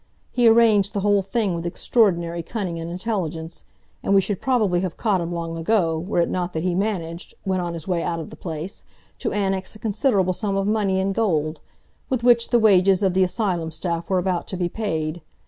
[0.31, 3.65] He arranged the whole thing with extraordinary cunning and intelligence,
[4.01, 7.35] and we should probably have caught him long ago, were it not that he managed,
[7.43, 8.83] when on his way out of the place,
[9.19, 11.59] to annex a considerable sum of money in gold,
[12.09, 15.21] with which the wages of the asylum staff were about to be paid.